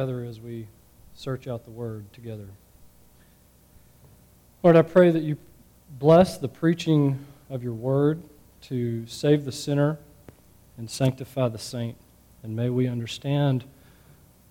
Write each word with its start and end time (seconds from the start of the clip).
together 0.00 0.24
as 0.24 0.40
we 0.40 0.66
search 1.12 1.46
out 1.46 1.64
the 1.64 1.70
word 1.70 2.10
together. 2.14 2.48
Lord, 4.62 4.74
I 4.74 4.80
pray 4.80 5.10
that 5.10 5.22
you 5.22 5.36
bless 5.98 6.38
the 6.38 6.48
preaching 6.48 7.18
of 7.50 7.62
your 7.62 7.74
word 7.74 8.22
to 8.62 9.06
save 9.06 9.44
the 9.44 9.52
sinner 9.52 9.98
and 10.78 10.88
sanctify 10.88 11.48
the 11.48 11.58
saint. 11.58 11.98
And 12.42 12.56
may 12.56 12.70
we 12.70 12.88
understand 12.88 13.64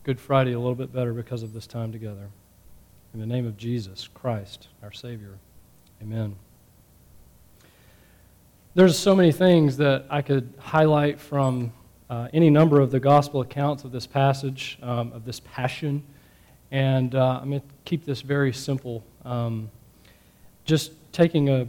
Good 0.04 0.20
Friday 0.20 0.52
a 0.52 0.60
little 0.60 0.76
bit 0.76 0.94
better 0.94 1.14
because 1.14 1.42
of 1.42 1.52
this 1.52 1.66
time 1.66 1.92
together. 1.92 2.30
In 3.16 3.20
the 3.20 3.26
name 3.26 3.48
of 3.48 3.58
Jesus 3.58 4.08
Christ, 4.08 4.68
our 4.84 4.92
Savior. 4.92 5.40
Amen. 6.00 6.36
There's 8.76 9.00
so 9.00 9.16
many 9.16 9.32
things 9.32 9.78
that 9.78 10.06
I 10.12 10.22
could 10.22 10.54
highlight 10.60 11.20
from 11.20 11.72
uh, 12.10 12.28
any 12.34 12.50
number 12.50 12.80
of 12.82 12.92
the 12.92 13.00
gospel 13.00 13.42
accounts 13.42 13.84
of 13.84 13.92
this 13.92 14.08
passage, 14.08 14.80
um, 14.82 15.12
of 15.14 15.26
this 15.26 15.40
passion. 15.40 16.04
And 16.72 17.14
uh, 17.14 17.40
I'm 17.42 17.50
going 17.50 17.62
to 17.62 17.68
keep 17.86 18.06
this 18.06 18.22
very 18.22 18.52
simple. 18.54 19.04
Um, 19.24 19.70
just 20.66 20.92
taking 21.12 21.50
a, 21.50 21.68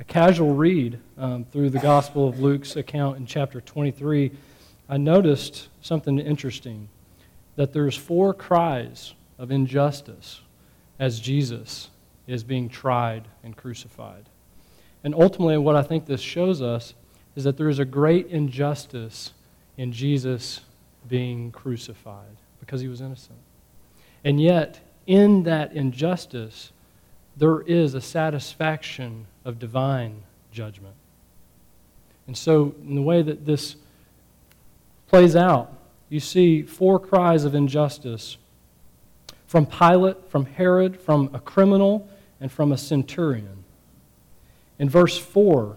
a 0.00 0.04
casual 0.04 0.54
read 0.54 0.98
um, 1.18 1.44
through 1.44 1.70
the 1.70 1.78
Gospel 1.78 2.28
of 2.28 2.40
Luke's 2.40 2.76
account 2.76 3.16
in 3.16 3.26
chapter 3.26 3.60
23, 3.60 4.32
I 4.88 4.96
noticed 4.96 5.68
something 5.80 6.18
interesting 6.18 6.88
that 7.56 7.72
there's 7.72 7.96
four 7.96 8.34
cries 8.34 9.14
of 9.38 9.50
injustice 9.50 10.40
as 10.98 11.20
Jesus 11.20 11.90
is 12.26 12.44
being 12.44 12.68
tried 12.68 13.26
and 13.42 13.56
crucified. 13.56 14.28
And 15.04 15.14
ultimately, 15.14 15.58
what 15.58 15.74
I 15.74 15.82
think 15.82 16.06
this 16.06 16.20
shows 16.20 16.62
us 16.62 16.94
is 17.34 17.44
that 17.44 17.56
there 17.56 17.68
is 17.68 17.78
a 17.78 17.84
great 17.84 18.26
injustice 18.28 19.32
in 19.76 19.92
Jesus 19.92 20.60
being 21.08 21.50
crucified 21.50 22.36
because 22.60 22.80
he 22.80 22.88
was 22.88 23.00
innocent. 23.00 23.38
And 24.24 24.40
yet, 24.40 24.80
in 25.06 25.42
that 25.44 25.72
injustice, 25.72 26.70
there 27.36 27.60
is 27.62 27.94
a 27.94 28.00
satisfaction 28.00 29.26
of 29.44 29.58
divine 29.58 30.22
judgment. 30.52 30.94
And 32.26 32.36
so, 32.36 32.74
in 32.82 32.94
the 32.94 33.02
way 33.02 33.22
that 33.22 33.46
this 33.46 33.76
plays 35.08 35.34
out, 35.34 35.72
you 36.08 36.20
see 36.20 36.62
four 36.62 37.00
cries 37.00 37.44
of 37.44 37.54
injustice 37.54 38.36
from 39.46 39.66
Pilate, 39.66 40.30
from 40.30 40.46
Herod, 40.46 41.00
from 41.00 41.30
a 41.34 41.40
criminal, 41.40 42.08
and 42.40 42.50
from 42.50 42.72
a 42.72 42.78
centurion. 42.78 43.64
In 44.78 44.88
verse 44.88 45.18
4, 45.18 45.76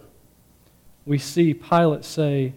we 1.05 1.17
see 1.17 1.53
Pilate 1.53 2.03
say, 2.03 2.53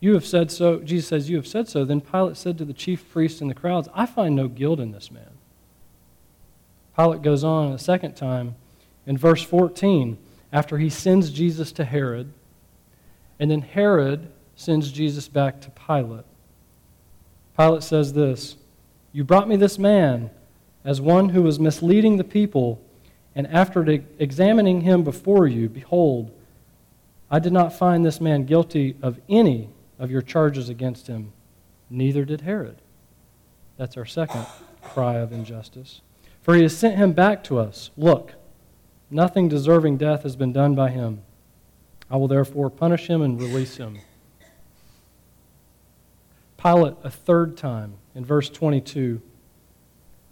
You 0.00 0.14
have 0.14 0.26
said 0.26 0.50
so. 0.50 0.80
Jesus 0.80 1.08
says, 1.08 1.30
You 1.30 1.36
have 1.36 1.46
said 1.46 1.68
so. 1.68 1.84
Then 1.84 2.00
Pilate 2.00 2.36
said 2.36 2.58
to 2.58 2.64
the 2.64 2.72
chief 2.72 3.10
priests 3.10 3.40
and 3.40 3.50
the 3.50 3.54
crowds, 3.54 3.88
I 3.94 4.06
find 4.06 4.36
no 4.36 4.48
guilt 4.48 4.80
in 4.80 4.92
this 4.92 5.10
man. 5.10 5.30
Pilate 6.96 7.22
goes 7.22 7.44
on 7.44 7.72
a 7.72 7.78
second 7.78 8.14
time 8.14 8.54
in 9.06 9.16
verse 9.16 9.42
14, 9.42 10.18
after 10.52 10.78
he 10.78 10.90
sends 10.90 11.30
Jesus 11.30 11.72
to 11.72 11.84
Herod, 11.84 12.32
and 13.38 13.50
then 13.50 13.60
Herod 13.60 14.28
sends 14.56 14.90
Jesus 14.90 15.28
back 15.28 15.60
to 15.60 15.70
Pilate. 15.70 16.24
Pilate 17.56 17.82
says 17.82 18.12
this 18.12 18.56
You 19.12 19.24
brought 19.24 19.48
me 19.48 19.56
this 19.56 19.78
man 19.78 20.30
as 20.84 21.00
one 21.00 21.30
who 21.30 21.42
was 21.42 21.60
misleading 21.60 22.16
the 22.16 22.24
people, 22.24 22.80
and 23.34 23.46
after 23.48 23.82
examining 24.18 24.80
him 24.82 25.04
before 25.04 25.46
you, 25.46 25.68
behold, 25.68 26.30
I 27.30 27.38
did 27.38 27.52
not 27.52 27.72
find 27.72 28.04
this 28.04 28.20
man 28.20 28.44
guilty 28.44 28.96
of 29.02 29.20
any 29.28 29.70
of 29.98 30.10
your 30.10 30.22
charges 30.22 30.68
against 30.68 31.06
him. 31.06 31.32
Neither 31.90 32.24
did 32.24 32.42
Herod. 32.42 32.76
That's 33.76 33.96
our 33.96 34.06
second 34.06 34.46
cry 34.82 35.16
of 35.16 35.32
injustice. 35.32 36.00
For 36.42 36.54
he 36.54 36.62
has 36.62 36.76
sent 36.76 36.96
him 36.96 37.12
back 37.12 37.42
to 37.44 37.58
us. 37.58 37.90
Look, 37.96 38.34
nothing 39.10 39.48
deserving 39.48 39.96
death 39.96 40.22
has 40.22 40.36
been 40.36 40.52
done 40.52 40.74
by 40.74 40.90
him. 40.90 41.22
I 42.10 42.16
will 42.16 42.28
therefore 42.28 42.70
punish 42.70 43.08
him 43.08 43.20
and 43.22 43.40
release 43.40 43.76
him. 43.76 43.98
Pilate, 46.56 46.94
a 47.02 47.10
third 47.10 47.56
time, 47.56 47.94
in 48.14 48.24
verse 48.24 48.48
22, 48.48 49.20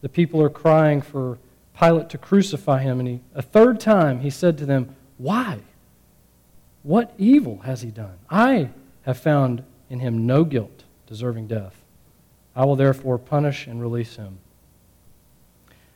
the 0.01 0.09
people 0.09 0.41
are 0.41 0.51
crying 0.51 1.03
for 1.03 1.39
Pilate 1.79 2.09
to 2.11 2.19
crucify 2.19 2.81
him, 2.81 3.01
and 3.01 3.09
he, 3.09 3.21
a 3.35 3.43
third 3.43 3.81
time 3.81 4.21
he 4.21 4.31
said 4.31 4.57
to 4.59 4.67
them, 4.67 4.95
Why? 5.19 5.61
What 6.85 7.15
evil 7.17 7.61
has 7.61 7.81
he 7.81 7.91
done? 7.91 8.19
I 8.31 8.69
have 9.03 9.19
found 9.19 9.65
in 9.89 10.01
him 10.01 10.27
no 10.27 10.45
guilt 10.45 10.85
deserving 11.07 11.49
death. 11.49 11.83
I 12.55 12.67
will 12.67 12.77
therefore 12.77 13.19
punish 13.19 13.67
and 13.67 13.81
release 13.81 14.17
him. 14.17 14.39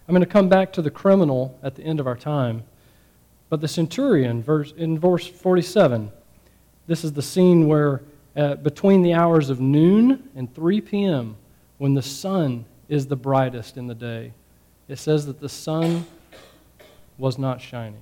I'm 0.09 0.15
going 0.15 0.21
to 0.21 0.27
come 0.27 0.49
back 0.49 0.73
to 0.73 0.83
the 0.83 0.91
criminal 0.91 1.59
at 1.63 1.75
the 1.75 1.83
end 1.83 2.01
of 2.01 2.07
our 2.07 2.17
time. 2.17 2.65
But 3.51 3.61
the 3.61 3.69
centurion, 3.69 4.43
in 4.77 4.99
verse 4.99 5.27
47, 5.27 6.11
this 6.87 7.05
is 7.05 7.13
the 7.13 7.23
scene 7.23 7.69
where 7.69 8.01
uh, 8.35 8.55
between 8.55 9.03
the 9.03 9.13
hours 9.13 9.51
of 9.51 9.61
noon 9.61 10.31
and 10.35 10.53
3 10.55 10.81
p.m., 10.81 11.37
when 11.77 11.93
the 11.93 12.03
sun 12.03 12.65
is 12.89 13.07
the 13.07 13.17
brightest 13.17 13.77
in 13.77 13.87
the 13.87 13.95
day, 13.95 14.33
it 14.89 14.97
says 14.97 15.27
that 15.27 15.39
the 15.39 15.49
sun 15.51 16.07
was 17.19 17.37
not 17.37 17.61
shining 17.61 18.01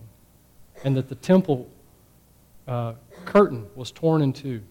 and 0.84 0.96
that 0.96 1.08
the 1.08 1.16
temple 1.16 1.68
uh, 2.66 2.94
curtain 3.24 3.66
was 3.74 3.90
torn 3.90 4.22
in 4.22 4.32
two. 4.32 4.62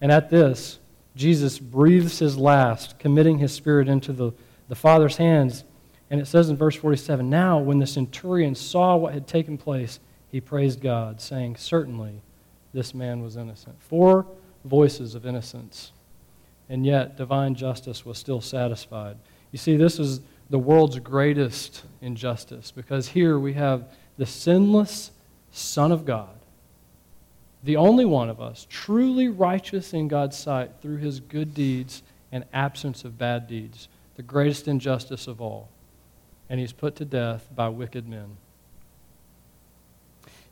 And 0.00 0.12
at 0.12 0.30
this, 0.30 0.78
Jesus 1.14 1.58
breathes 1.58 2.18
his 2.18 2.36
last, 2.36 2.98
committing 2.98 3.38
his 3.38 3.52
spirit 3.52 3.88
into 3.88 4.12
the, 4.12 4.32
the 4.68 4.74
Father's 4.74 5.16
hands. 5.16 5.64
And 6.10 6.20
it 6.20 6.26
says 6.26 6.50
in 6.50 6.56
verse 6.56 6.76
47 6.76 7.28
Now, 7.28 7.58
when 7.58 7.78
the 7.78 7.86
centurion 7.86 8.54
saw 8.54 8.96
what 8.96 9.14
had 9.14 9.26
taken 9.26 9.56
place, 9.56 9.98
he 10.30 10.40
praised 10.40 10.80
God, 10.80 11.20
saying, 11.20 11.56
Certainly 11.56 12.20
this 12.72 12.94
man 12.94 13.22
was 13.22 13.36
innocent. 13.36 13.80
Four 13.80 14.26
voices 14.64 15.14
of 15.14 15.24
innocence. 15.24 15.92
And 16.68 16.84
yet, 16.84 17.16
divine 17.16 17.54
justice 17.54 18.04
was 18.04 18.18
still 18.18 18.40
satisfied. 18.40 19.16
You 19.52 19.58
see, 19.58 19.76
this 19.76 19.98
is 19.98 20.20
the 20.50 20.58
world's 20.58 20.98
greatest 20.98 21.84
injustice 22.00 22.70
because 22.70 23.08
here 23.08 23.38
we 23.38 23.54
have 23.54 23.88
the 24.18 24.26
sinless 24.26 25.12
Son 25.50 25.92
of 25.92 26.04
God, 26.04 26.35
the 27.66 27.76
only 27.76 28.04
one 28.04 28.30
of 28.30 28.40
us 28.40 28.66
truly 28.70 29.28
righteous 29.28 29.92
in 29.92 30.08
God's 30.08 30.36
sight 30.36 30.70
through 30.80 30.96
his 30.98 31.20
good 31.20 31.54
deeds 31.54 32.02
and 32.32 32.44
absence 32.52 33.04
of 33.04 33.18
bad 33.18 33.46
deeds, 33.46 33.88
the 34.14 34.22
greatest 34.22 34.68
injustice 34.68 35.26
of 35.26 35.40
all. 35.40 35.68
And 36.48 36.58
he's 36.60 36.72
put 36.72 36.96
to 36.96 37.04
death 37.04 37.48
by 37.54 37.68
wicked 37.68 38.08
men. 38.08 38.36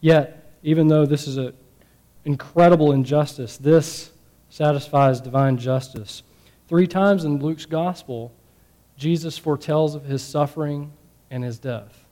Yet, 0.00 0.52
even 0.62 0.88
though 0.88 1.06
this 1.06 1.26
is 1.26 1.36
an 1.36 1.54
incredible 2.24 2.92
injustice. 2.92 3.56
This 3.56 4.10
satisfies 4.48 5.20
divine 5.20 5.58
justice. 5.58 6.22
Three 6.68 6.86
times 6.86 7.24
in 7.24 7.40
Luke's 7.40 7.66
gospel, 7.66 8.32
Jesus 8.96 9.36
foretells 9.36 9.94
of 9.94 10.04
his 10.04 10.22
suffering 10.22 10.92
and 11.30 11.44
his 11.44 11.58
death. 11.58 12.04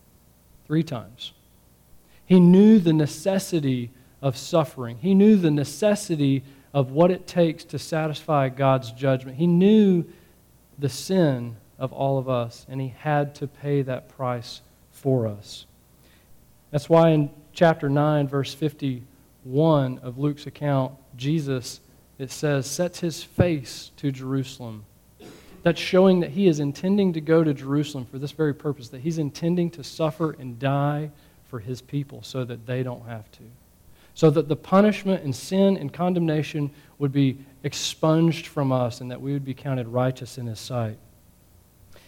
Three 0.67 0.83
times. 0.83 1.33
He 2.27 2.41
knew 2.41 2.79
the 2.79 2.93
necessity 2.93 3.91
of 4.23 4.37
suffering, 4.37 4.99
he 4.99 5.15
knew 5.15 5.37
the 5.37 5.51
necessity 5.51 6.45
of 6.73 6.93
what 6.93 7.11
it 7.11 7.27
takes 7.27 7.65
to 7.65 7.79
satisfy 7.79 8.49
God's 8.49 8.93
judgment. 8.93 9.37
He 9.37 9.47
knew 9.47 10.05
the 10.79 10.89
sin 10.89 11.57
of 11.79 11.93
all 11.93 12.19
of 12.19 12.29
us, 12.29 12.65
and 12.69 12.81
he 12.81 12.95
had 12.99 13.35
to 13.37 13.47
pay 13.47 13.83
that 13.83 14.09
price 14.09 14.63
for 14.91 15.27
us. 15.27 15.67
That's 16.71 16.89
why 16.89 17.11
in 17.11 17.31
chapter 17.53 17.91
9, 17.91 18.29
verse 18.29 18.55
51 18.55 19.99
of 19.99 20.17
Luke's 20.19 20.47
account, 20.47 20.95
Jesus, 21.17 21.81
it 22.19 22.31
says, 22.31 22.67
sets 22.67 23.01
his 23.01 23.23
face 23.23 23.91
to 23.97 24.11
Jerusalem. 24.11 24.85
That's 25.63 25.81
showing 25.81 26.21
that 26.21 26.31
he 26.31 26.47
is 26.47 26.61
intending 26.61 27.13
to 27.13 27.21
go 27.21 27.45
to 27.45 27.53
Jerusalem 27.53 28.07
for 28.07 28.19
this 28.19 28.33
very 28.33 28.55
purpose, 28.55 28.89
that 28.89 29.03
he's 29.03 29.19
intending 29.19 29.71
to 29.73 29.85
suffer 29.85 30.33
and 30.33 30.59
die 30.59 31.11
for 31.49 31.59
his 31.59 31.83
people 31.83 32.23
so 32.23 32.45
that 32.45 32.67
they 32.67 32.83
don't 32.83 33.07
have 33.07 33.31
to. 33.33 33.43
So 34.15 34.31
that 34.31 34.49
the 34.49 34.57
punishment 34.57 35.25
and 35.25 35.35
sin 35.35 35.77
and 35.77 35.93
condemnation 35.93 36.71
would 36.99 37.13
be 37.13 37.39
expunged 37.65 38.47
from 38.47 38.73
us 38.73 39.01
and 39.01 39.11
that 39.11 39.21
we 39.21 39.33
would 39.33 39.45
be 39.45 39.55
counted 39.55 39.89
righteous 39.89 40.39
in 40.39 40.47
his 40.47 40.61
sight. 40.61 40.99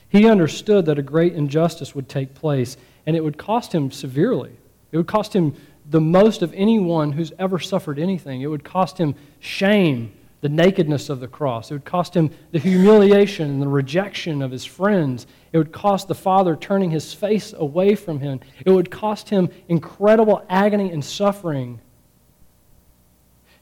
He 0.08 0.28
understood 0.28 0.86
that 0.86 0.98
a 0.98 1.02
great 1.02 1.32
injustice 1.32 1.94
would 1.94 2.08
take 2.08 2.34
place 2.34 2.76
and 3.06 3.16
it 3.16 3.24
would 3.24 3.38
cost 3.38 3.74
him 3.74 3.90
severely. 3.90 4.52
It 4.92 4.96
would 4.96 5.06
cost 5.06 5.34
him 5.34 5.54
the 5.90 6.00
most 6.00 6.42
of 6.42 6.52
anyone 6.54 7.12
who's 7.12 7.32
ever 7.38 7.58
suffered 7.58 7.98
anything. 7.98 8.40
It 8.40 8.46
would 8.46 8.64
cost 8.64 8.96
him 8.96 9.14
shame, 9.40 10.12
the 10.40 10.48
nakedness 10.48 11.10
of 11.10 11.20
the 11.20 11.28
cross. 11.28 11.70
It 11.70 11.74
would 11.74 11.84
cost 11.84 12.14
him 12.14 12.30
the 12.52 12.58
humiliation 12.58 13.50
and 13.50 13.60
the 13.60 13.68
rejection 13.68 14.40
of 14.40 14.50
his 14.50 14.64
friends. 14.64 15.26
It 15.52 15.58
would 15.58 15.72
cost 15.72 16.08
the 16.08 16.14
Father 16.14 16.56
turning 16.56 16.90
his 16.90 17.12
face 17.12 17.52
away 17.52 17.94
from 17.94 18.20
him. 18.20 18.40
It 18.64 18.70
would 18.70 18.90
cost 18.90 19.28
him 19.28 19.48
incredible 19.68 20.44
agony 20.48 20.90
and 20.90 21.04
suffering. 21.04 21.80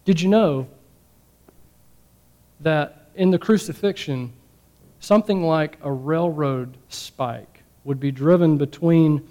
Did 0.05 0.21
you 0.21 0.29
know 0.29 0.67
that 2.61 3.09
in 3.15 3.31
the 3.31 3.39
crucifixion, 3.39 4.33
something 5.01 5.43
like 5.43 5.79
a 5.83 5.93
railroad 5.93 6.77
spike 6.89 7.63
would 7.85 8.01
be 8.01 8.11
driven 8.11 8.57
between 8.57 9.23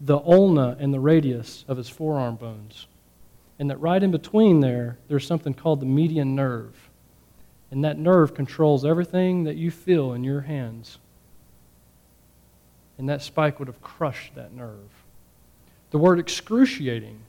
the 0.00 0.18
ulna 0.18 0.76
and 0.78 0.92
the 0.92 1.00
radius 1.00 1.64
of 1.68 1.76
his 1.76 1.88
forearm 1.88 2.36
bones. 2.36 2.86
And 3.58 3.70
that 3.70 3.80
right 3.80 4.02
in 4.02 4.10
between 4.10 4.60
there, 4.60 4.98
there's 5.08 5.26
something 5.26 5.54
called 5.54 5.80
the 5.80 5.86
median 5.86 6.34
nerve. 6.34 6.74
And 7.70 7.84
that 7.84 7.98
nerve 7.98 8.34
controls 8.34 8.84
everything 8.84 9.44
that 9.44 9.56
you 9.56 9.70
feel 9.70 10.12
in 10.12 10.22
your 10.22 10.42
hands. 10.42 10.98
And 12.98 13.08
that 13.08 13.22
spike 13.22 13.58
would 13.58 13.68
have 13.68 13.82
crushed 13.82 14.34
that 14.34 14.52
nerve. 14.52 15.04
The 15.90 15.98
word 15.98 16.18
excruciating 16.18 17.20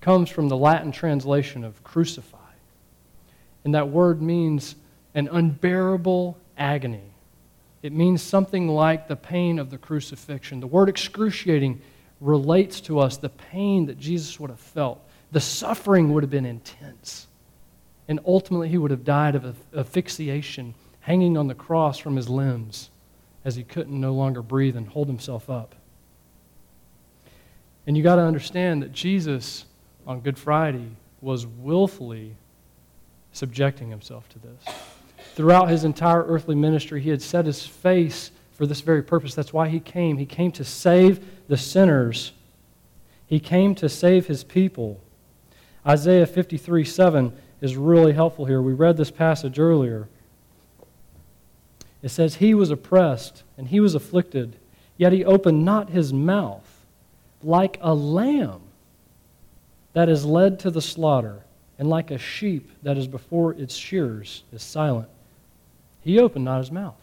comes 0.00 0.30
from 0.30 0.48
the 0.48 0.56
Latin 0.56 0.92
translation 0.92 1.64
of 1.64 1.82
crucify. 1.84 2.38
And 3.64 3.74
that 3.74 3.90
word 3.90 4.22
means 4.22 4.76
an 5.14 5.28
unbearable 5.28 6.38
agony. 6.56 7.12
It 7.82 7.92
means 7.92 8.22
something 8.22 8.68
like 8.68 9.08
the 9.08 9.16
pain 9.16 9.58
of 9.58 9.70
the 9.70 9.78
crucifixion. 9.78 10.60
The 10.60 10.66
word 10.66 10.88
excruciating 10.88 11.80
relates 12.20 12.80
to 12.82 12.98
us 12.98 13.16
the 13.16 13.30
pain 13.30 13.86
that 13.86 13.98
Jesus 13.98 14.38
would 14.38 14.50
have 14.50 14.60
felt. 14.60 15.02
The 15.32 15.40
suffering 15.40 16.12
would 16.12 16.22
have 16.22 16.30
been 16.30 16.46
intense. 16.46 17.26
And 18.08 18.20
ultimately, 18.26 18.68
he 18.68 18.78
would 18.78 18.90
have 18.90 19.04
died 19.04 19.34
of 19.34 19.56
asphyxiation, 19.74 20.74
hanging 21.00 21.38
on 21.38 21.46
the 21.46 21.54
cross 21.54 21.98
from 21.98 22.16
his 22.16 22.28
limbs 22.28 22.90
as 23.44 23.56
he 23.56 23.62
couldn't 23.62 23.98
no 23.98 24.12
longer 24.12 24.42
breathe 24.42 24.76
and 24.76 24.88
hold 24.88 25.06
himself 25.06 25.48
up. 25.48 25.74
And 27.86 27.96
you 27.96 28.02
got 28.02 28.16
to 28.16 28.22
understand 28.22 28.82
that 28.82 28.92
Jesus 28.92 29.64
on 30.06 30.20
Good 30.20 30.38
Friday 30.38 30.88
was 31.20 31.46
willfully 31.46 32.36
subjecting 33.32 33.90
himself 33.90 34.28
to 34.30 34.38
this. 34.38 34.74
Throughout 35.34 35.68
his 35.68 35.84
entire 35.84 36.24
earthly 36.24 36.54
ministry, 36.54 37.00
he 37.00 37.10
had 37.10 37.22
set 37.22 37.46
his 37.46 37.64
face 37.64 38.30
for 38.52 38.66
this 38.66 38.80
very 38.80 39.02
purpose. 39.02 39.34
That's 39.34 39.52
why 39.52 39.68
he 39.68 39.80
came. 39.80 40.18
He 40.18 40.26
came 40.26 40.52
to 40.52 40.64
save 40.64 41.24
the 41.48 41.56
sinners, 41.56 42.32
he 43.26 43.40
came 43.40 43.74
to 43.76 43.88
save 43.88 44.26
his 44.26 44.42
people. 44.42 45.00
Isaiah 45.86 46.26
53 46.26 46.84
7 46.84 47.32
is 47.60 47.76
really 47.76 48.12
helpful 48.12 48.44
here. 48.44 48.60
We 48.60 48.72
read 48.72 48.96
this 48.96 49.10
passage 49.10 49.58
earlier. 49.58 50.08
It 52.02 52.08
says, 52.08 52.36
He 52.36 52.54
was 52.54 52.70
oppressed 52.70 53.44
and 53.56 53.68
he 53.68 53.80
was 53.80 53.94
afflicted, 53.94 54.56
yet 54.96 55.12
he 55.12 55.24
opened 55.24 55.64
not 55.64 55.90
his 55.90 56.12
mouth 56.12 56.86
like 57.42 57.78
a 57.80 57.94
lamb 57.94 58.60
that 59.92 60.08
is 60.08 60.24
led 60.24 60.58
to 60.60 60.70
the 60.70 60.82
slaughter, 60.82 61.40
and 61.78 61.88
like 61.88 62.10
a 62.10 62.18
sheep 62.18 62.70
that 62.82 62.96
is 62.96 63.06
before 63.06 63.54
its 63.54 63.74
shearers 63.74 64.44
is 64.52 64.62
silent. 64.62 65.08
He 66.02 66.18
opened 66.18 66.44
not 66.44 66.58
his 66.58 66.70
mouth. 66.70 66.94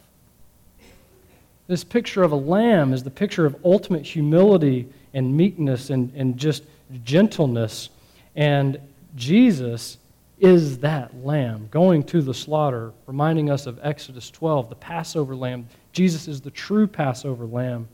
This 1.67 1.83
picture 1.83 2.23
of 2.23 2.31
a 2.31 2.37
lamb 2.37 2.93
is 2.93 3.03
the 3.03 3.11
picture 3.11 3.45
of 3.45 3.57
ultimate 3.65 4.05
humility 4.05 4.87
and 5.13 5.35
meekness 5.35 5.89
and, 5.89 6.11
and 6.15 6.37
just 6.37 6.63
gentleness. 7.03 7.89
And 8.35 8.79
Jesus 9.15 9.97
is 10.39 10.77
that 10.79 11.13
lamb 11.25 11.67
going 11.71 12.03
to 12.03 12.21
the 12.21 12.33
slaughter, 12.33 12.93
reminding 13.05 13.49
us 13.49 13.65
of 13.65 13.79
Exodus 13.81 14.29
12, 14.29 14.69
the 14.69 14.75
Passover 14.75 15.35
lamb. 15.35 15.67
Jesus 15.91 16.27
is 16.27 16.39
the 16.39 16.51
true 16.51 16.87
Passover 16.87 17.45
lamb. 17.45 17.87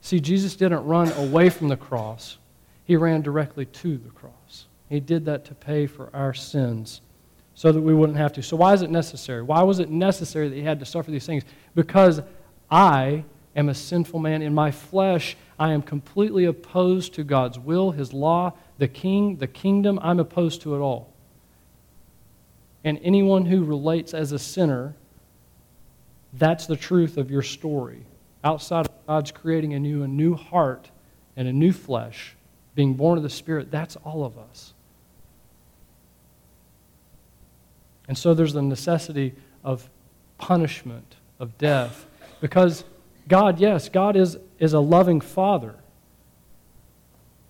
See, 0.00 0.20
Jesus 0.20 0.56
didn't 0.56 0.84
run 0.84 1.12
away 1.12 1.50
from 1.50 1.68
the 1.68 1.76
cross, 1.76 2.38
he 2.84 2.96
ran 2.96 3.22
directly 3.22 3.64
to 3.66 3.96
the 3.98 4.10
cross. 4.10 4.66
He 4.88 5.00
did 5.00 5.24
that 5.24 5.44
to 5.46 5.54
pay 5.54 5.86
for 5.86 6.10
our 6.14 6.34
sins 6.34 7.00
so 7.54 7.72
that 7.72 7.80
we 7.80 7.94
wouldn't 7.94 8.18
have 8.18 8.32
to. 8.34 8.42
So, 8.42 8.56
why 8.56 8.74
is 8.74 8.82
it 8.82 8.90
necessary? 8.90 9.42
Why 9.42 9.62
was 9.62 9.78
it 9.78 9.90
necessary 9.90 10.48
that 10.48 10.54
he 10.54 10.62
had 10.62 10.80
to 10.80 10.86
suffer 10.86 11.10
these 11.10 11.26
things? 11.26 11.44
Because 11.74 12.20
I 12.70 13.24
am 13.56 13.68
a 13.68 13.74
sinful 13.74 14.20
man. 14.20 14.42
In 14.42 14.54
my 14.54 14.70
flesh, 14.70 15.36
I 15.58 15.72
am 15.72 15.82
completely 15.82 16.44
opposed 16.44 17.14
to 17.14 17.24
God's 17.24 17.58
will, 17.58 17.92
his 17.92 18.12
law, 18.12 18.52
the 18.78 18.88
king, 18.88 19.36
the 19.36 19.46
kingdom. 19.46 19.98
I'm 20.02 20.20
opposed 20.20 20.62
to 20.62 20.74
it 20.74 20.78
all. 20.78 21.12
And 22.82 23.00
anyone 23.02 23.46
who 23.46 23.64
relates 23.64 24.12
as 24.12 24.32
a 24.32 24.38
sinner, 24.38 24.94
that's 26.34 26.66
the 26.66 26.76
truth 26.76 27.16
of 27.16 27.30
your 27.30 27.42
story. 27.42 28.04
Outside 28.42 28.86
of 28.86 29.06
God's 29.06 29.30
creating 29.30 29.72
in 29.72 29.84
you 29.84 30.02
a 30.02 30.08
new 30.08 30.34
heart 30.34 30.90
and 31.36 31.48
a 31.48 31.52
new 31.52 31.72
flesh, 31.72 32.36
being 32.74 32.94
born 32.94 33.16
of 33.16 33.22
the 33.22 33.30
Spirit, 33.30 33.70
that's 33.70 33.96
all 33.96 34.24
of 34.24 34.36
us. 34.36 34.74
And 38.08 38.18
so 38.18 38.34
there's 38.34 38.52
the 38.52 38.62
necessity 38.62 39.34
of 39.62 39.88
punishment, 40.38 41.16
of 41.38 41.56
death. 41.56 42.06
Because 42.40 42.84
God, 43.28 43.58
yes, 43.58 43.88
God 43.88 44.16
is, 44.16 44.36
is 44.58 44.72
a 44.72 44.80
loving 44.80 45.20
Father. 45.20 45.76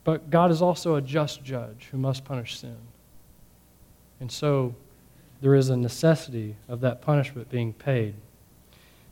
But 0.04 0.30
God 0.30 0.50
is 0.50 0.62
also 0.62 0.94
a 0.94 1.00
just 1.00 1.42
judge 1.42 1.88
who 1.90 1.98
must 1.98 2.24
punish 2.24 2.58
sin. 2.58 2.76
And 4.20 4.30
so 4.30 4.74
there 5.40 5.54
is 5.54 5.70
a 5.70 5.76
necessity 5.76 6.56
of 6.68 6.80
that 6.82 7.02
punishment 7.02 7.50
being 7.50 7.72
paid. 7.72 8.14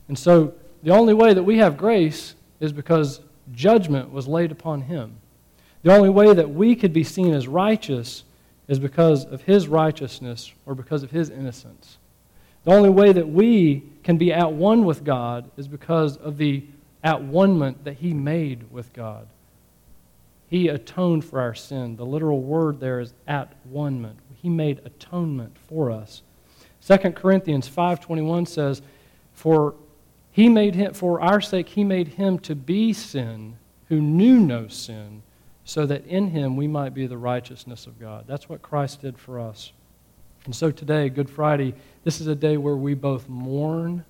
And 0.08 0.18
so 0.18 0.54
the 0.82 0.90
only 0.90 1.14
way 1.14 1.34
that 1.34 1.42
we 1.42 1.58
have 1.58 1.76
grace 1.76 2.34
is 2.60 2.72
because 2.72 3.20
judgment 3.52 4.12
was 4.12 4.28
laid 4.28 4.52
upon 4.52 4.82
him. 4.82 5.16
The 5.82 5.94
only 5.94 6.10
way 6.10 6.32
that 6.32 6.50
we 6.50 6.76
could 6.76 6.92
be 6.92 7.04
seen 7.04 7.34
as 7.34 7.48
righteous 7.48 8.24
is 8.68 8.78
because 8.78 9.24
of 9.24 9.42
his 9.42 9.68
righteousness 9.68 10.52
or 10.64 10.74
because 10.74 11.02
of 11.02 11.10
his 11.10 11.30
innocence. 11.30 11.98
The 12.64 12.72
only 12.72 12.90
way 12.90 13.12
that 13.12 13.28
we 13.28 13.82
can 14.04 14.16
be 14.16 14.32
at 14.32 14.52
one 14.52 14.84
with 14.84 15.04
God 15.04 15.50
is 15.56 15.66
because 15.66 16.16
of 16.16 16.36
the 16.36 16.64
at 17.02 17.22
one 17.22 17.58
that 17.82 17.94
he 17.94 18.14
made 18.14 18.70
with 18.70 18.92
God. 18.92 19.26
He 20.48 20.68
atoned 20.68 21.24
for 21.24 21.40
our 21.40 21.54
sin. 21.54 21.96
The 21.96 22.06
literal 22.06 22.40
word 22.40 22.78
there 22.78 23.00
is 23.00 23.14
at 23.26 23.52
one 23.64 24.16
He 24.40 24.48
made 24.48 24.80
atonement 24.84 25.56
for 25.68 25.90
us. 25.90 26.22
2 26.86 27.14
Corinthians 27.14 27.68
5:21 27.68 28.46
says, 28.46 28.82
"For 29.32 29.74
he 30.30 30.48
made 30.48 30.74
him 30.74 30.94
for 30.94 31.20
our 31.20 31.40
sake 31.40 31.70
he 31.70 31.84
made 31.84 32.08
him 32.08 32.38
to 32.40 32.54
be 32.54 32.92
sin 32.92 33.56
who 33.88 34.00
knew 34.00 34.38
no 34.40 34.66
sin, 34.68 35.22
so 35.64 35.86
that 35.86 36.06
in 36.06 36.28
him 36.28 36.56
we 36.56 36.66
might 36.66 36.94
be 36.94 37.06
the 37.06 37.18
righteousness 37.18 37.86
of 37.86 37.98
God." 37.98 38.24
That's 38.26 38.48
what 38.48 38.62
Christ 38.62 39.02
did 39.02 39.18
for 39.18 39.38
us. 39.38 39.72
And 40.44 40.54
so 40.54 40.70
today, 40.70 41.08
Good 41.08 41.30
Friday, 41.30 41.74
this 42.02 42.20
is 42.20 42.26
a 42.26 42.34
day 42.34 42.56
where 42.56 42.76
we 42.76 42.94
both 42.94 43.28
mourn 43.28 44.04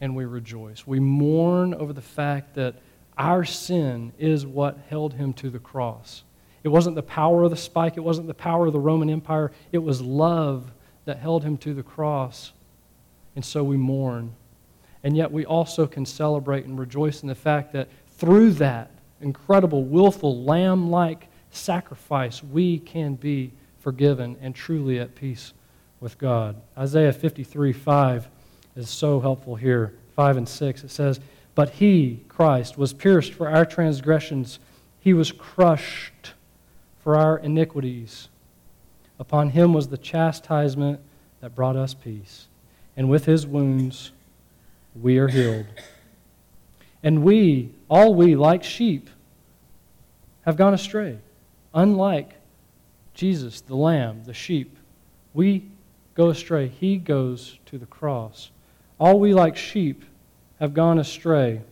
and 0.00 0.14
we 0.14 0.24
rejoice. 0.24 0.86
We 0.86 1.00
mourn 1.00 1.74
over 1.74 1.92
the 1.92 2.02
fact 2.02 2.54
that 2.54 2.76
our 3.16 3.44
sin 3.44 4.12
is 4.18 4.46
what 4.46 4.78
held 4.88 5.14
him 5.14 5.32
to 5.34 5.50
the 5.50 5.58
cross. 5.58 6.24
It 6.62 6.68
wasn't 6.68 6.96
the 6.96 7.02
power 7.02 7.44
of 7.44 7.50
the 7.50 7.56
spike, 7.56 7.96
it 7.96 8.04
wasn't 8.04 8.26
the 8.26 8.34
power 8.34 8.66
of 8.66 8.72
the 8.72 8.80
Roman 8.80 9.08
Empire, 9.08 9.50
it 9.72 9.78
was 9.78 10.02
love 10.02 10.72
that 11.06 11.18
held 11.18 11.42
him 11.42 11.56
to 11.58 11.74
the 11.74 11.82
cross. 11.82 12.52
And 13.34 13.44
so 13.44 13.64
we 13.64 13.76
mourn. 13.76 14.34
And 15.02 15.16
yet 15.16 15.32
we 15.32 15.46
also 15.46 15.86
can 15.86 16.04
celebrate 16.04 16.66
and 16.66 16.78
rejoice 16.78 17.22
in 17.22 17.28
the 17.28 17.34
fact 17.34 17.72
that 17.72 17.88
through 18.08 18.52
that 18.52 18.90
incredible, 19.20 19.84
willful, 19.84 20.44
lamb 20.44 20.90
like 20.90 21.28
sacrifice, 21.50 22.42
we 22.42 22.78
can 22.78 23.14
be 23.14 23.52
forgiven 23.80 24.36
and 24.40 24.54
truly 24.54 24.98
at 24.98 25.14
peace 25.14 25.52
with 26.00 26.18
God. 26.18 26.56
Isaiah 26.76 27.12
53 27.12 27.72
5 27.72 28.28
is 28.76 28.88
so 28.88 29.20
helpful 29.20 29.56
here. 29.56 29.94
5 30.16 30.36
and 30.36 30.48
6. 30.48 30.84
It 30.84 30.90
says, 30.90 31.20
But 31.54 31.70
he, 31.70 32.24
Christ, 32.28 32.76
was 32.76 32.92
pierced 32.92 33.32
for 33.32 33.48
our 33.48 33.64
transgressions, 33.64 34.58
he 35.00 35.14
was 35.14 35.32
crushed 35.32 36.32
for 37.02 37.16
our 37.16 37.38
iniquities. 37.38 38.28
Upon 39.18 39.50
him 39.50 39.72
was 39.72 39.88
the 39.88 39.98
chastisement 39.98 41.00
that 41.40 41.54
brought 41.54 41.76
us 41.76 41.94
peace. 41.94 42.48
And 42.96 43.08
with 43.08 43.24
his 43.24 43.46
wounds, 43.46 44.12
we 45.00 45.18
are 45.18 45.28
healed. 45.28 45.66
And 47.02 47.22
we, 47.24 47.70
all 47.88 48.14
we, 48.14 48.36
like 48.36 48.62
sheep, 48.62 49.08
have 50.42 50.56
gone 50.56 50.74
astray, 50.74 51.18
unlike 51.72 52.34
Jesus, 53.14 53.60
the 53.60 53.76
lamb, 53.76 54.24
the 54.24 54.34
sheep. 54.34 54.76
We 55.34 55.64
go 56.14 56.28
astray. 56.28 56.68
He 56.68 56.96
goes 56.96 57.58
to 57.66 57.78
the 57.78 57.86
cross. 57.86 58.50
All 58.98 59.18
we, 59.18 59.32
like 59.32 59.56
sheep, 59.56 60.04
have 60.58 60.74
gone 60.74 60.98
astray. 60.98 61.62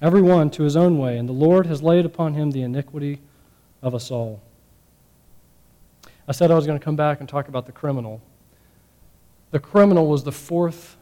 Everyone 0.00 0.50
to 0.50 0.62
his 0.62 0.76
own 0.76 0.98
way, 0.98 1.16
and 1.16 1.28
the 1.28 1.32
Lord 1.32 1.66
has 1.66 1.82
laid 1.82 2.04
upon 2.04 2.34
him 2.34 2.50
the 2.50 2.62
iniquity 2.62 3.20
of 3.82 3.94
us 3.94 4.10
all. 4.10 4.40
I 6.28 6.32
said 6.32 6.50
I 6.50 6.54
was 6.54 6.66
going 6.66 6.78
to 6.78 6.84
come 6.84 6.96
back 6.96 7.20
and 7.20 7.28
talk 7.28 7.48
about 7.48 7.64
the 7.64 7.72
criminal. 7.72 8.20
The 9.50 9.58
criminal 9.58 10.06
was 10.06 10.24
the 10.24 10.32
fourth 10.32 10.97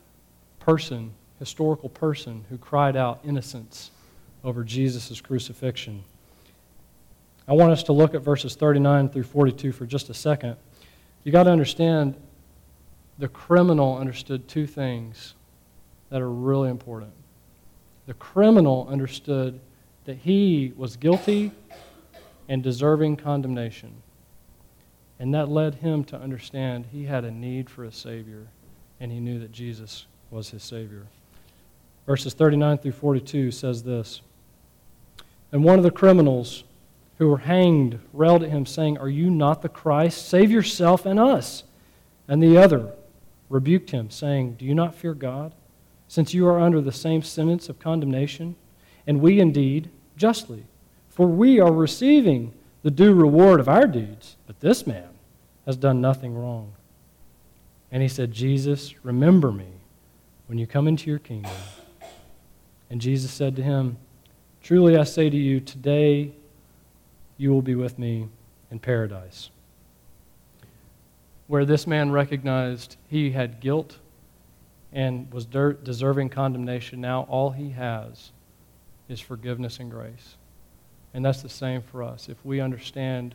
person, 0.66 1.12
historical 1.38 1.88
person, 1.88 2.44
who 2.50 2.58
cried 2.58 2.96
out 2.96 3.20
innocence 3.24 3.92
over 4.42 4.64
Jesus' 4.64 5.20
crucifixion. 5.20 6.02
I 7.46 7.52
want 7.52 7.70
us 7.70 7.84
to 7.84 7.92
look 7.92 8.16
at 8.16 8.22
verses 8.22 8.56
39 8.56 9.10
through 9.10 9.22
42 9.22 9.70
for 9.70 9.86
just 9.86 10.10
a 10.10 10.14
second. 10.14 10.56
You 11.22 11.30
got 11.30 11.44
to 11.44 11.52
understand 11.52 12.16
the 13.16 13.28
criminal 13.28 13.96
understood 13.96 14.48
two 14.48 14.66
things 14.66 15.34
that 16.10 16.20
are 16.20 16.28
really 16.28 16.68
important. 16.68 17.12
The 18.08 18.14
criminal 18.14 18.88
understood 18.90 19.60
that 20.04 20.16
he 20.16 20.72
was 20.76 20.96
guilty 20.96 21.52
and 22.48 22.60
deserving 22.60 23.18
condemnation. 23.18 24.02
And 25.20 25.32
that 25.32 25.48
led 25.48 25.76
him 25.76 26.02
to 26.06 26.16
understand 26.16 26.86
he 26.90 27.04
had 27.04 27.24
a 27.24 27.30
need 27.30 27.70
for 27.70 27.84
a 27.84 27.92
Savior, 27.92 28.48
and 28.98 29.12
he 29.12 29.20
knew 29.20 29.38
that 29.38 29.52
Jesus 29.52 30.06
was 30.30 30.50
his 30.50 30.62
Savior. 30.62 31.06
Verses 32.06 32.34
39 32.34 32.78
through 32.78 32.92
42 32.92 33.50
says 33.50 33.82
this 33.82 34.20
And 35.52 35.64
one 35.64 35.78
of 35.78 35.84
the 35.84 35.90
criminals 35.90 36.64
who 37.18 37.28
were 37.28 37.38
hanged 37.38 37.98
railed 38.12 38.42
at 38.42 38.50
him, 38.50 38.66
saying, 38.66 38.98
Are 38.98 39.08
you 39.08 39.30
not 39.30 39.62
the 39.62 39.68
Christ? 39.68 40.28
Save 40.28 40.50
yourself 40.50 41.06
and 41.06 41.18
us. 41.18 41.64
And 42.28 42.42
the 42.42 42.58
other 42.58 42.92
rebuked 43.48 43.90
him, 43.90 44.10
saying, 44.10 44.54
Do 44.54 44.64
you 44.64 44.74
not 44.74 44.94
fear 44.94 45.14
God, 45.14 45.54
since 46.08 46.34
you 46.34 46.46
are 46.46 46.60
under 46.60 46.80
the 46.80 46.92
same 46.92 47.22
sentence 47.22 47.68
of 47.68 47.78
condemnation? 47.78 48.56
And 49.06 49.20
we 49.20 49.40
indeed 49.40 49.90
justly, 50.16 50.66
for 51.08 51.26
we 51.26 51.60
are 51.60 51.72
receiving 51.72 52.52
the 52.82 52.90
due 52.90 53.14
reward 53.14 53.60
of 53.60 53.68
our 53.68 53.86
deeds, 53.86 54.36
but 54.46 54.60
this 54.60 54.86
man 54.86 55.08
has 55.64 55.76
done 55.76 56.00
nothing 56.00 56.34
wrong. 56.34 56.72
And 57.90 58.02
he 58.02 58.08
said, 58.08 58.32
Jesus, 58.32 58.94
remember 59.04 59.50
me 59.50 59.75
when 60.46 60.58
you 60.58 60.66
come 60.66 60.88
into 60.88 61.10
your 61.10 61.18
kingdom. 61.18 61.52
And 62.90 63.00
Jesus 63.00 63.30
said 63.30 63.56
to 63.56 63.62
him, 63.62 63.98
Truly 64.62 64.96
I 64.96 65.04
say 65.04 65.30
to 65.30 65.36
you, 65.36 65.60
today 65.60 66.32
you 67.36 67.52
will 67.52 67.62
be 67.62 67.74
with 67.74 67.98
me 67.98 68.28
in 68.70 68.78
paradise. 68.78 69.50
Where 71.46 71.64
this 71.64 71.86
man 71.86 72.10
recognized 72.10 72.96
he 73.08 73.30
had 73.30 73.60
guilt 73.60 73.98
and 74.92 75.32
was 75.32 75.46
deserving 75.46 76.30
condemnation, 76.30 77.00
now 77.00 77.26
all 77.28 77.50
he 77.50 77.70
has 77.70 78.32
is 79.08 79.20
forgiveness 79.20 79.78
and 79.78 79.90
grace. 79.90 80.36
And 81.14 81.24
that's 81.24 81.42
the 81.42 81.48
same 81.48 81.82
for 81.82 82.02
us 82.02 82.28
if 82.28 82.44
we 82.44 82.60
understand 82.60 83.34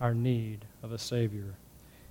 our 0.00 0.14
need 0.14 0.64
of 0.82 0.92
a 0.92 0.98
Savior. 0.98 1.54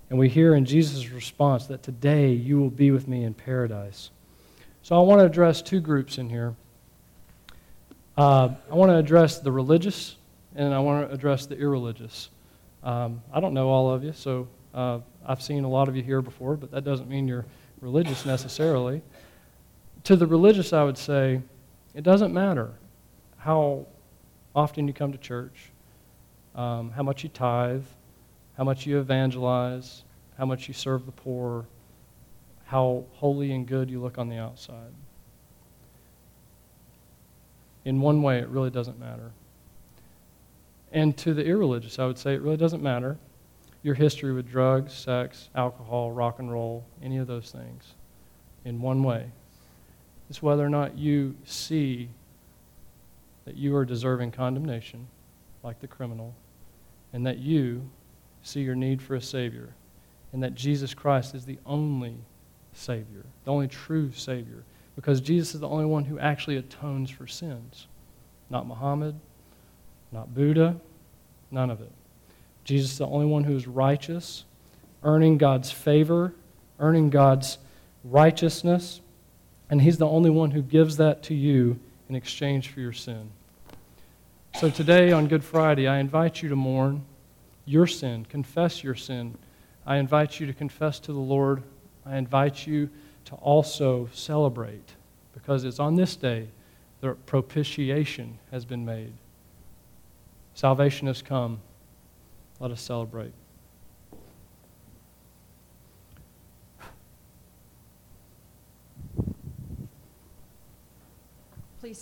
And 0.10 0.18
we 0.18 0.30
hear 0.30 0.56
in 0.56 0.66
Jesus' 0.66 1.10
response 1.10 1.68
that 1.68 1.84
today 1.84 2.32
you 2.32 2.60
will 2.60 2.70
be 2.70 2.92
with 2.92 3.08
me 3.08 3.24
in 3.24 3.34
paradise. 3.34 4.10
So 4.82 4.98
I 4.98 5.04
want 5.04 5.20
to 5.20 5.26
address 5.26 5.62
two 5.62 5.82
groups 5.82 6.18
in 6.18 6.30
here. 6.30 6.56
Uh, 8.18 8.50
I 8.70 8.76
want 8.76 8.92
to 8.92 8.98
address 8.98 9.40
the 9.40 9.52
religious 9.52 10.16
and 10.56 10.74
I 10.74 10.80
want 10.80 11.08
to 11.08 11.14
address 11.14 11.46
the 11.46 11.58
irreligious. 11.58 12.30
Um, 12.84 13.22
I 13.32 13.40
don't 13.40 13.54
know 13.54 13.70
all 13.70 13.92
of 13.92 14.04
you, 14.04 14.14
so 14.14 14.48
uh, 14.74 15.00
I've 15.26 15.42
seen 15.42 15.64
a 15.64 15.70
lot 15.70 15.88
of 15.88 15.96
you 15.96 16.04
here 16.04 16.22
before, 16.22 16.56
but 16.56 16.72
that 16.72 16.84
doesn't 16.84 17.10
mean 17.10 17.28
you're 17.28 17.46
religious 17.82 18.26
necessarily. 18.26 19.02
To 20.06 20.16
the 20.16 20.26
religious, 20.26 20.74
I 20.74 20.84
would 20.84 20.98
say 20.98 21.42
it 21.94 22.04
doesn't 22.04 22.34
matter 22.34 22.72
how 23.38 23.86
often 24.56 24.88
you 24.88 24.94
come 24.94 25.12
to 25.12 25.18
church, 25.18 25.72
um, 26.56 26.92
how 26.92 27.04
much 27.04 27.24
you 27.24 27.30
tithe, 27.30 27.84
how 28.58 28.64
much 28.64 28.86
you 28.86 29.00
evangelize, 29.00 30.04
how 30.38 30.46
much 30.46 30.68
you 30.68 30.74
serve 30.74 31.06
the 31.06 31.12
poor, 31.12 31.66
how 32.70 33.04
holy 33.14 33.52
and 33.52 33.66
good 33.68 33.90
you 33.90 34.00
look 34.00 34.20
on 34.20 34.30
the 34.30 34.38
outside. 34.38 34.94
In 37.84 38.00
one 38.00 38.22
way, 38.22 38.38
it 38.38 38.48
really 38.48 38.70
doesn't 38.70 39.00
matter. 39.00 39.32
And 40.92 41.18
to 41.18 41.34
the 41.34 41.44
irreligious, 41.44 41.98
I 41.98 42.06
would 42.06 42.20
say 42.20 42.36
it 42.36 42.42
really 42.42 42.58
doesn't 42.58 42.84
matter 42.84 43.18
your 43.82 43.96
history 43.96 44.34
with 44.34 44.48
drugs, 44.48 44.94
sex, 44.94 45.50
alcohol, 45.56 46.12
rock 46.12 46.38
and 46.38 46.52
roll, 46.52 46.86
any 47.02 47.18
of 47.18 47.26
those 47.26 47.50
things, 47.50 47.96
in 48.66 48.80
one 48.80 49.02
way. 49.02 49.32
It's 50.30 50.44
whether 50.44 50.64
or 50.64 50.70
not 50.70 50.96
you 50.96 51.36
see 51.46 52.10
that 53.46 53.58
you 53.58 53.76
are 53.76 53.86
deserving 53.86 54.32
condemnation, 54.32 55.08
like 55.64 55.80
the 55.80 55.88
criminal, 55.88 56.36
and 57.14 57.26
that 57.26 57.40
you 57.40 57.90
see 58.44 58.62
your 58.62 58.76
need 58.76 59.02
for 59.02 59.16
a 59.16 59.22
Savior, 59.22 59.70
and 60.34 60.44
that 60.44 60.54
Jesus 60.54 60.94
Christ 60.94 61.34
is 61.34 61.46
the 61.46 61.58
only 61.66 62.18
Savior, 62.74 63.26
the 63.46 63.52
only 63.52 63.68
true 63.68 64.12
Savior, 64.14 64.64
because 64.96 65.22
Jesus 65.22 65.56
is 65.56 65.62
the 65.62 65.70
only 65.70 65.86
one 65.86 66.06
who 66.06 66.20
actually 66.20 66.58
atones 66.58 67.10
for 67.10 67.28
sins, 67.28 67.88
not 68.50 68.68
Muhammad, 68.68 69.16
not 70.12 70.34
Buddha, 70.34 70.76
none 71.52 71.70
of 71.70 71.82
it. 71.82 71.92
Jesus 72.64 72.92
is 72.92 72.98
the 72.98 73.08
only 73.08 73.26
one 73.26 73.44
who 73.44 73.56
is 73.56 73.68
righteous, 73.68 74.46
earning 75.04 75.38
God's 75.38 75.72
favor, 75.72 76.34
earning 76.80 77.10
God's 77.10 77.58
righteousness, 78.04 79.02
and 79.70 79.82
He's 79.82 79.98
the 79.98 80.08
only 80.08 80.30
one 80.30 80.52
who 80.52 80.62
gives 80.62 80.98
that 80.98 81.24
to 81.24 81.34
you 81.34 81.80
in 82.10 82.16
exchange 82.16 82.70
for 82.70 82.80
your 82.80 82.94
sin. 82.94 83.30
So 84.60 84.70
today 84.70 85.12
on 85.12 85.28
Good 85.28 85.44
Friday, 85.44 85.88
I 85.88 86.00
invite 86.00 86.42
you 86.42 86.50
to 86.50 86.56
mourn 86.56 87.06
your 87.66 87.86
sin, 87.86 88.26
confess 88.26 88.84
your 88.84 88.96
sin. 88.96 89.38
I 89.86 89.98
invite 89.98 90.40
you 90.40 90.48
to 90.48 90.54
confess 90.54 91.00
to 91.02 91.14
the 91.14 91.20
Lord. 91.20 91.64
I 92.10 92.18
invite 92.18 92.66
you 92.66 92.90
to 93.26 93.36
also 93.36 94.10
celebrate 94.12 94.96
because 95.34 95.64
it's 95.64 95.80
on 95.80 95.96
this 95.96 96.16
day 96.16 96.48
the 97.02 97.14
propitiation 97.26 98.40
has 98.52 98.66
been 98.66 98.84
made. 98.84 99.14
Salvation 100.54 101.08
has 101.08 101.22
come. 101.22 101.62
Let 102.60 102.72
us 102.72 102.82
celebrate. 102.82 103.34